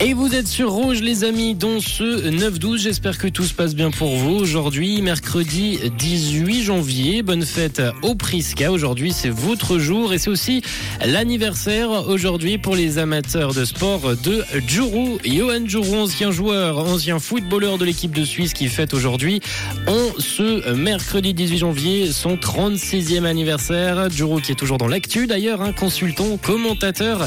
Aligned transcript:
Et 0.00 0.12
vous 0.12 0.34
êtes 0.34 0.48
sur 0.48 0.72
Rouge 0.72 1.00
les 1.00 1.22
amis 1.22 1.54
dans 1.54 1.78
ce 1.78 2.28
9-12, 2.28 2.78
j'espère 2.78 3.16
que 3.16 3.28
tout 3.28 3.44
se 3.44 3.54
passe 3.54 3.74
bien 3.76 3.90
pour 3.90 4.16
vous. 4.16 4.34
Aujourd'hui, 4.34 5.00
mercredi 5.02 5.78
18 5.96 6.62
janvier, 6.64 7.22
bonne 7.22 7.44
fête 7.44 7.80
au 8.02 8.14
Prisca. 8.16 8.72
Aujourd'hui 8.72 9.12
c'est 9.12 9.30
votre 9.30 9.78
jour 9.78 10.12
et 10.12 10.18
c'est 10.18 10.30
aussi 10.30 10.62
l'anniversaire 11.04 12.08
aujourd'hui 12.08 12.58
pour 12.58 12.74
les 12.74 12.98
amateurs 12.98 13.54
de 13.54 13.64
sport 13.64 14.16
de 14.22 14.44
Djourou. 14.66 15.18
Johan 15.24 15.64
Djourou, 15.64 15.96
ancien 15.96 16.32
joueur, 16.32 16.78
ancien 16.78 17.20
footballeur 17.20 17.78
de 17.78 17.84
l'équipe 17.84 18.12
de 18.12 18.24
Suisse 18.24 18.52
qui 18.52 18.66
fête 18.68 18.94
aujourd'hui 18.94 19.40
en 19.86 20.20
ce 20.20 20.72
mercredi 20.72 21.34
18 21.34 21.58
janvier 21.58 22.12
son 22.12 22.36
36e 22.36 23.24
anniversaire. 23.24 24.10
Djourou 24.10 24.40
qui 24.40 24.52
est 24.52 24.56
toujours 24.56 24.78
dans 24.78 24.88
l'actu 24.88 25.28
d'ailleurs, 25.28 25.62
un 25.62 25.72
consultant, 25.72 26.36
commentateur 26.36 27.26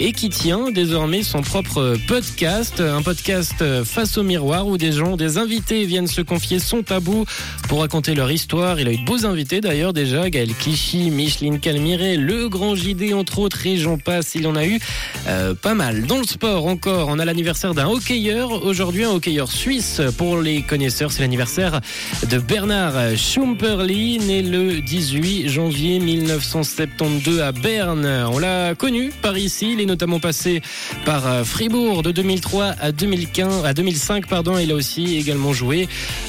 et 0.00 0.12
qui 0.12 0.30
tient 0.30 0.70
désormais 0.70 1.22
son 1.22 1.42
propre 1.42 1.94
podcast, 2.08 2.80
un 2.80 3.02
podcast 3.02 3.84
face 3.84 4.16
au 4.16 4.22
miroir 4.22 4.66
où 4.66 4.78
des 4.78 4.92
gens, 4.92 5.18
des 5.18 5.36
invités 5.36 5.84
viennent 5.84 6.06
se 6.06 6.22
confier 6.22 6.58
son 6.58 6.82
tabou 6.82 7.26
pour 7.68 7.80
raconter 7.80 8.14
leur 8.14 8.30
histoire. 8.32 8.80
Il 8.80 8.88
a 8.88 8.92
eu 8.92 8.96
de 8.96 9.04
beaux 9.04 9.26
invités 9.26 9.60
d'ailleurs 9.60 9.92
déjà, 9.92 10.30
Gaël 10.30 10.54
Clichy, 10.54 11.10
Micheline 11.10 11.60
Calmiré, 11.60 12.16
le 12.16 12.48
grand 12.48 12.74
JD 12.74 13.12
entre 13.12 13.40
autres 13.40 13.66
et 13.66 13.76
j'en 13.76 13.98
passe, 13.98 14.34
il 14.34 14.46
en 14.46 14.56
a 14.56 14.64
eu 14.64 14.78
euh, 15.28 15.54
pas 15.54 15.74
mal. 15.74 16.06
Dans 16.06 16.18
le 16.18 16.24
sport 16.24 16.66
encore, 16.66 17.08
on 17.08 17.18
a 17.18 17.26
l'anniversaire 17.26 17.74
d'un 17.74 17.88
hockeyeur, 17.88 18.64
aujourd'hui 18.64 19.04
un 19.04 19.10
hockeyeur 19.10 19.52
suisse 19.52 20.00
pour 20.16 20.40
les 20.40 20.62
connaisseurs, 20.62 21.12
c'est 21.12 21.20
l'anniversaire 21.20 21.80
de 22.26 22.38
Bernard 22.38 23.16
Schumperli, 23.16 24.18
né 24.18 24.40
le 24.42 24.80
18 24.80 25.48
janvier 25.48 25.98
1972 25.98 27.40
à 27.40 27.52
Berne. 27.52 28.06
On 28.32 28.38
l'a 28.38 28.74
connu 28.74 29.12
par 29.20 29.36
ici, 29.36 29.74
il 29.74 29.80
est 29.80 29.89
notamment 29.90 30.20
passé 30.20 30.62
par 31.04 31.26
euh, 31.26 31.44
Fribourg 31.44 32.02
de 32.02 32.12
2003 32.12 32.76
à 32.80 32.92
2015, 32.92 33.64
à 33.64 33.74
2005 33.74 34.26
pardon. 34.26 34.56
Il 34.56 34.70
a 34.70 34.74
aussi 34.74 35.16
également 35.16 35.52
joué 35.52 35.88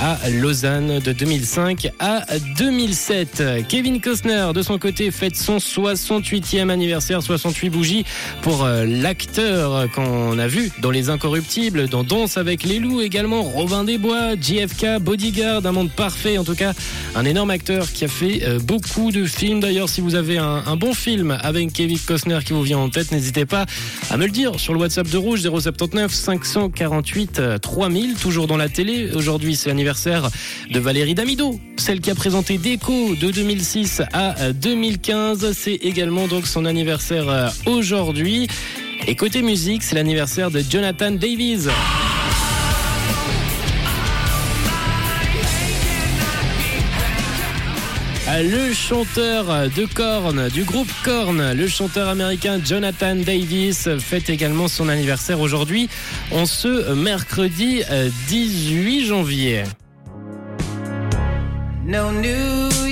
à 0.00 0.18
Lausanne 0.30 0.98
de 1.00 1.12
2005 1.12 1.90
à 1.98 2.24
2007. 2.58 3.42
Kevin 3.68 4.00
Costner 4.00 4.48
de 4.54 4.62
son 4.62 4.78
côté 4.78 5.10
fête 5.10 5.36
son 5.36 5.58
68e 5.58 6.70
anniversaire, 6.70 7.22
68 7.22 7.70
bougies 7.70 8.04
pour 8.40 8.64
euh, 8.64 8.84
l'acteur 8.84 9.90
qu'on 9.92 10.38
a 10.38 10.46
vu 10.46 10.70
dans 10.80 10.90
Les 10.90 11.10
Incorruptibles, 11.10 11.88
dans 11.88 12.04
Danse 12.04 12.38
avec 12.38 12.64
les 12.64 12.78
loups 12.78 13.02
également, 13.02 13.42
Robin 13.42 13.84
Desbois, 13.84 14.34
JFK, 14.40 14.98
Bodyguard, 15.00 15.66
un 15.66 15.72
monde 15.72 15.90
parfait 15.90 16.38
en 16.38 16.44
tout 16.44 16.54
cas, 16.54 16.72
un 17.14 17.24
énorme 17.24 17.50
acteur 17.50 17.92
qui 17.92 18.04
a 18.04 18.08
fait 18.08 18.44
euh, 18.44 18.58
beaucoup 18.58 19.12
de 19.12 19.26
films. 19.26 19.60
D'ailleurs, 19.60 19.88
si 19.88 20.00
vous 20.00 20.14
avez 20.14 20.38
un, 20.38 20.62
un 20.66 20.76
bon 20.76 20.94
film 20.94 21.36
avec 21.42 21.72
Kevin 21.72 21.98
Costner 21.98 22.38
qui 22.44 22.52
vous 22.52 22.62
vient 22.62 22.78
en 22.78 22.88
tête, 22.88 23.12
n'hésitez 23.12 23.31
pas 23.46 23.66
à 24.10 24.16
me 24.16 24.26
le 24.26 24.30
dire 24.30 24.60
sur 24.60 24.74
le 24.74 24.80
WhatsApp 24.80 25.08
de 25.08 25.16
Rouge 25.16 25.40
079 25.40 26.12
548 26.12 27.60
3000, 27.60 28.14
toujours 28.14 28.46
dans 28.46 28.56
la 28.56 28.68
télé. 28.68 29.10
Aujourd'hui, 29.14 29.56
c'est 29.56 29.68
l'anniversaire 29.68 30.28
de 30.70 30.78
Valérie 30.78 31.14
Damido, 31.14 31.58
celle 31.76 32.00
qui 32.00 32.10
a 32.10 32.14
présenté 32.14 32.58
Déco 32.58 33.14
de 33.14 33.30
2006 33.30 34.02
à 34.12 34.52
2015. 34.52 35.52
C'est 35.52 35.74
également 35.74 36.28
donc 36.28 36.46
son 36.46 36.64
anniversaire 36.64 37.28
euh, 37.28 37.48
aujourd'hui. 37.66 38.48
Et 39.06 39.16
côté 39.16 39.42
musique, 39.42 39.82
c'est 39.82 39.94
l'anniversaire 39.94 40.50
de 40.50 40.60
Jonathan 40.60 41.10
Davies. 41.10 41.68
Le 48.40 48.72
chanteur 48.72 49.68
de 49.76 49.84
Korn, 49.84 50.48
du 50.48 50.64
groupe 50.64 50.90
Korn, 51.04 51.52
le 51.52 51.68
chanteur 51.68 52.08
américain 52.08 52.58
Jonathan 52.64 53.14
Davis 53.14 53.90
fête 53.98 54.30
également 54.30 54.68
son 54.68 54.88
anniversaire 54.88 55.38
aujourd'hui, 55.38 55.90
en 56.30 56.46
ce 56.46 56.94
mercredi 56.94 57.82
18 58.28 59.04
janvier. 59.04 59.64
No 61.84 62.10
New 62.10 62.22
Year's 62.22 62.84
Day. 62.84 62.91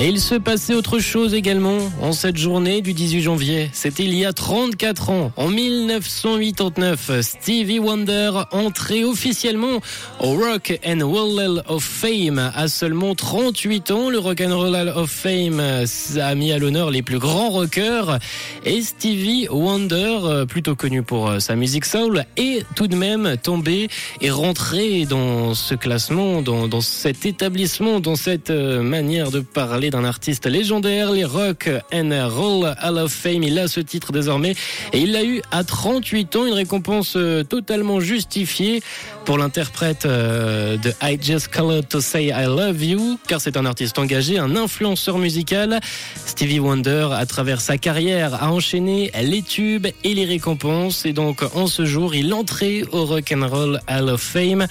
Et 0.00 0.06
il 0.06 0.20
se 0.20 0.36
passait 0.36 0.74
autre 0.74 1.00
chose 1.00 1.34
également 1.34 1.78
en 2.00 2.12
cette 2.12 2.36
journée 2.36 2.82
du 2.82 2.92
18 2.92 3.20
janvier. 3.20 3.68
C'était 3.72 4.04
il 4.04 4.14
y 4.14 4.24
a 4.24 4.32
34 4.32 5.10
ans, 5.10 5.32
en 5.36 5.48
1989. 5.48 7.20
Stevie 7.20 7.80
Wonder 7.80 8.30
entrait 8.52 9.02
officiellement 9.02 9.80
au 10.20 10.34
Rock 10.34 10.78
and 10.86 11.00
Roll 11.02 11.40
Hall 11.40 11.64
of 11.66 11.82
Fame 11.82 12.52
à 12.54 12.68
seulement 12.68 13.16
38 13.16 13.90
ans. 13.90 14.08
Le 14.08 14.20
Rock 14.20 14.40
and 14.40 14.56
Roll 14.56 14.76
Hall 14.76 14.92
of 14.94 15.10
Fame 15.10 15.60
a 15.60 16.34
mis 16.36 16.52
à 16.52 16.58
l'honneur 16.58 16.92
les 16.92 17.02
plus 17.02 17.18
grands 17.18 17.50
rockers. 17.50 18.20
Et 18.64 18.82
Stevie 18.82 19.48
Wonder, 19.50 20.44
plutôt 20.48 20.76
connu 20.76 21.02
pour 21.02 21.40
sa 21.40 21.56
musique 21.56 21.84
soul, 21.84 22.24
est 22.36 22.64
tout 22.76 22.86
de 22.86 22.94
même 22.94 23.36
tombé 23.42 23.88
et 24.20 24.30
rentré 24.30 25.06
dans 25.06 25.54
ce 25.54 25.74
classement, 25.74 26.40
dans, 26.40 26.68
dans 26.68 26.82
cet 26.82 27.26
établissement, 27.26 27.98
dans 27.98 28.14
cette 28.14 28.50
manière 28.50 29.32
de 29.32 29.40
parler 29.40 29.87
d'un 29.90 30.04
artiste 30.04 30.46
légendaire, 30.46 31.12
les 31.12 31.24
Rock 31.24 31.68
and 31.92 32.10
Roll 32.30 32.74
Hall 32.82 32.98
of 32.98 33.12
Fame. 33.12 33.42
Il 33.42 33.58
a 33.58 33.68
ce 33.68 33.80
titre 33.80 34.12
désormais 34.12 34.54
et 34.92 35.00
il 35.00 35.12
l'a 35.12 35.24
eu 35.24 35.42
à 35.50 35.64
38 35.64 36.36
ans, 36.36 36.46
une 36.46 36.54
récompense 36.54 37.16
totalement 37.48 38.00
justifiée 38.00 38.82
pour 39.24 39.38
l'interprète 39.38 40.06
de 40.06 40.92
I 41.02 41.18
Just 41.20 41.48
Called 41.48 41.88
to 41.88 42.00
Say 42.00 42.26
I 42.26 42.44
Love 42.46 42.82
You, 42.82 43.18
car 43.26 43.40
c'est 43.40 43.56
un 43.56 43.66
artiste 43.66 43.98
engagé, 43.98 44.38
un 44.38 44.56
influenceur 44.56 45.18
musical. 45.18 45.80
Stevie 46.26 46.60
Wonder, 46.60 47.08
à 47.12 47.26
travers 47.26 47.60
sa 47.60 47.78
carrière, 47.78 48.42
a 48.42 48.50
enchaîné 48.50 49.10
les 49.22 49.42
tubes 49.42 49.86
et 50.04 50.14
les 50.14 50.24
récompenses 50.24 51.04
et 51.04 51.12
donc 51.12 51.42
en 51.54 51.66
ce 51.66 51.84
jour, 51.84 52.14
il 52.14 52.32
entrait 52.32 52.82
au 52.92 53.04
Rock 53.04 53.32
and 53.32 53.48
Roll 53.48 53.80
Hall 53.88 54.08
of 54.10 54.20
Fame 54.20 54.66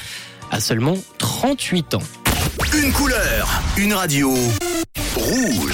à 0.51 0.59
seulement 0.59 0.97
38 1.17 1.95
ans. 1.95 2.03
Une 2.73 2.91
couleur, 2.91 3.61
une 3.77 3.93
radio. 3.93 4.33
Rouge. 5.27 5.67